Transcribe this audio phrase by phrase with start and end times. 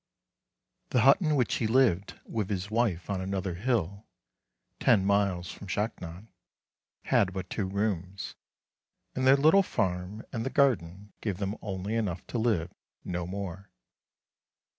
[0.89, 4.07] The hut in which he lived with his wife on another hill,
[4.79, 6.27] ten miles from Shaknon,
[7.03, 8.33] had but two rooms,
[9.13, 12.73] and their little farm and the garden gave them only enough' to live,
[13.05, 13.69] no more.